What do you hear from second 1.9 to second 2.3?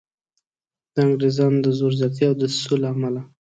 زیاتي